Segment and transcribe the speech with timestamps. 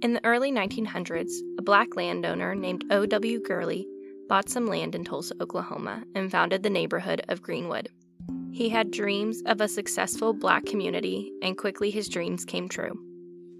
[0.00, 3.40] In the early 1900s, a black landowner named O.W.
[3.42, 3.84] Gurley
[4.28, 7.88] bought some land in Tulsa, Oklahoma, and founded the neighborhood of Greenwood.
[8.52, 12.96] He had dreams of a successful black community, and quickly his dreams came true.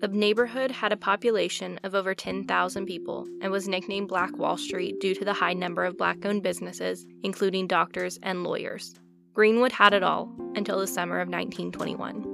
[0.01, 5.01] The neighborhood had a population of over 10,000 people and was nicknamed Black Wall Street
[5.01, 8.95] due to the high number of black owned businesses, including doctors and lawyers.
[9.35, 12.28] Greenwood had it all until the summer of 1921.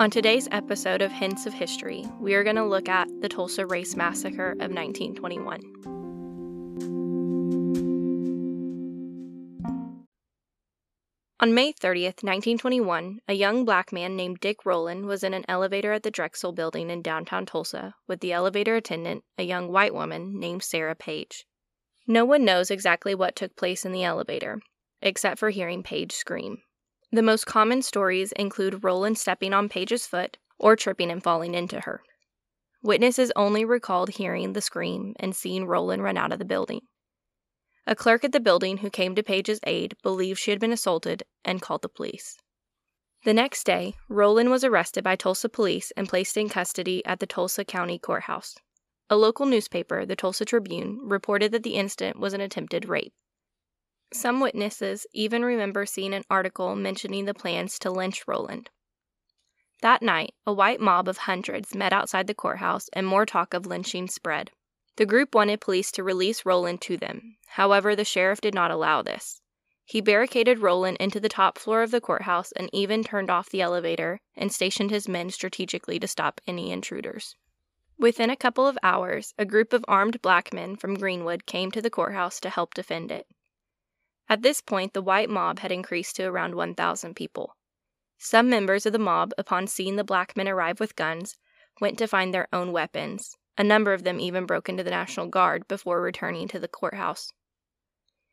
[0.00, 3.66] On today's episode of Hints of History, we are going to look at the Tulsa
[3.66, 5.60] Race Massacre of 1921.
[11.40, 15.92] On May 30th, 1921, a young black man named Dick Rowland was in an elevator
[15.92, 20.40] at the Drexel building in downtown Tulsa with the elevator attendant, a young white woman
[20.40, 21.44] named Sarah Page.
[22.06, 24.62] No one knows exactly what took place in the elevator,
[25.02, 26.62] except for hearing Page scream.
[27.12, 31.80] The most common stories include Rowland stepping on Page's foot or tripping and falling into
[31.80, 32.02] her.
[32.82, 36.82] Witnesses only recalled hearing the scream and seeing Rowland run out of the building.
[37.86, 41.24] A clerk at the building who came to Page's aid believed she had been assaulted
[41.44, 42.36] and called the police.
[43.24, 47.26] The next day, Rowland was arrested by Tulsa police and placed in custody at the
[47.26, 48.54] Tulsa County Courthouse.
[49.10, 53.12] A local newspaper, the Tulsa Tribune, reported that the incident was an attempted rape.
[54.12, 58.68] Some witnesses even remember seeing an article mentioning the plans to lynch Rowland.
[59.82, 63.66] That night, a white mob of hundreds met outside the courthouse and more talk of
[63.66, 64.50] lynching spread.
[64.96, 67.36] The group wanted police to release Rowland to them.
[67.46, 69.40] However, the sheriff did not allow this.
[69.84, 73.62] He barricaded Rowland into the top floor of the courthouse and even turned off the
[73.62, 77.36] elevator and stationed his men strategically to stop any intruders.
[77.98, 81.80] Within a couple of hours, a group of armed black men from Greenwood came to
[81.80, 83.26] the courthouse to help defend it.
[84.30, 87.56] At this point, the white mob had increased to around 1,000 people.
[88.16, 91.36] Some members of the mob, upon seeing the black men arrive with guns,
[91.80, 93.36] went to find their own weapons.
[93.58, 97.32] A number of them even broke into the National Guard before returning to the courthouse.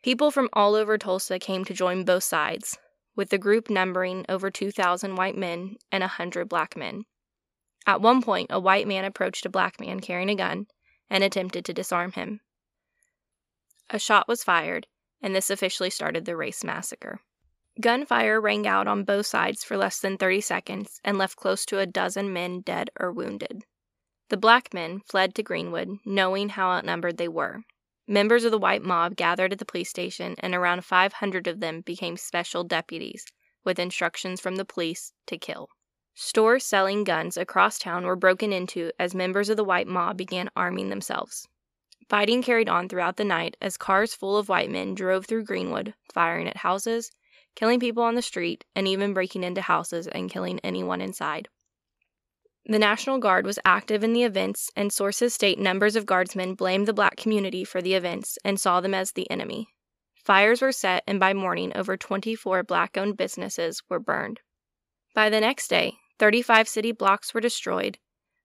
[0.04, 2.78] People from all over Tulsa came to join both sides,
[3.16, 7.06] with the group numbering over 2,000 white men and a 100 black men.
[7.88, 10.68] At one point, a white man approached a black man carrying a gun
[11.10, 12.42] and attempted to disarm him.
[13.90, 14.86] A shot was fired,
[15.22, 17.20] and this officially started the race massacre.
[17.80, 21.80] Gunfire rang out on both sides for less than 30 seconds and left close to
[21.80, 23.64] a dozen men dead or wounded.
[24.30, 27.62] The black men fled to Greenwood, knowing how outnumbered they were.
[28.08, 31.82] Members of the white mob gathered at the police station, and around 500 of them
[31.82, 33.26] became special deputies,
[33.64, 35.70] with instructions from the police to kill.
[36.16, 40.50] Stores selling guns across town were broken into as members of the white mob began
[40.56, 41.48] arming themselves.
[42.10, 45.94] Fighting carried on throughout the night as cars full of white men drove through Greenwood,
[46.14, 47.12] firing at houses,
[47.56, 51.50] killing people on the street, and even breaking into houses and killing anyone inside.
[52.66, 56.88] The National Guard was active in the events, and sources state numbers of guardsmen blamed
[56.88, 59.68] the black community for the events and saw them as the enemy.
[60.16, 64.42] Fires were set, and by morning, over 24 black owned businesses were burned.
[65.14, 67.98] By the next day, 35 city blocks were destroyed,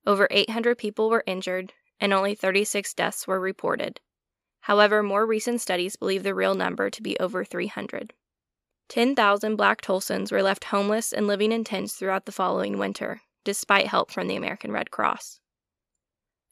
[0.06, 4.00] over 800 people were injured, and only 36 deaths were reported.
[4.62, 8.12] However, more recent studies believe the real number to be over 300.
[8.88, 13.86] 10,000 black Tulsans were left homeless and living in tents throughout the following winter, despite
[13.86, 15.38] help from the American Red Cross.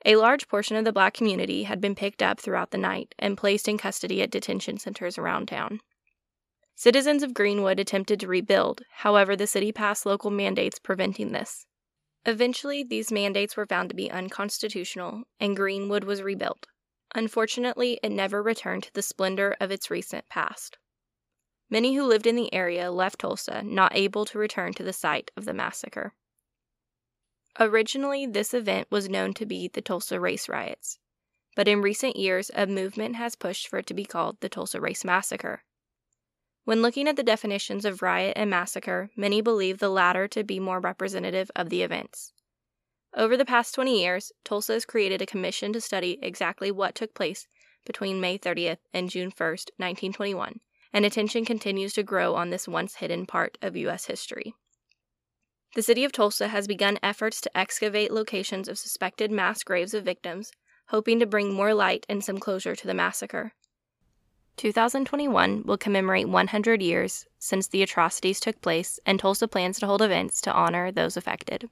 [0.06, 3.36] A large portion of the black community had been picked up throughout the night and
[3.36, 5.80] placed in custody at detention centers around town.
[6.76, 11.66] Citizens of Greenwood attempted to rebuild, however, the city passed local mandates preventing this.
[12.26, 16.66] Eventually, these mandates were found to be unconstitutional, and Greenwood was rebuilt.
[17.14, 20.78] Unfortunately, it never returned to the splendor of its recent past.
[21.70, 25.30] Many who lived in the area left Tulsa, not able to return to the site
[25.36, 26.14] of the massacre.
[27.58, 30.98] Originally, this event was known to be the Tulsa Race Riots,
[31.56, 34.80] but in recent years, a movement has pushed for it to be called the Tulsa
[34.80, 35.62] Race Massacre.
[36.64, 40.60] When looking at the definitions of riot and massacre, many believe the latter to be
[40.60, 42.32] more representative of the events.
[43.14, 47.14] Over the past 20 years, Tulsa has created a commission to study exactly what took
[47.14, 47.48] place
[47.84, 50.60] between May 30th and June 1st, 1921,
[50.92, 54.06] and attention continues to grow on this once hidden part of U.S.
[54.06, 54.54] history.
[55.74, 60.04] The city of Tulsa has begun efforts to excavate locations of suspected mass graves of
[60.04, 60.52] victims,
[60.88, 63.54] hoping to bring more light and some closure to the massacre.
[64.60, 70.02] 2021 will commemorate 100 years since the atrocities took place, and Tulsa plans to hold
[70.02, 71.70] events to honor those affected.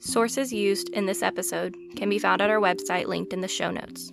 [0.00, 3.70] Sources used in this episode can be found at our website linked in the show
[3.70, 4.10] notes.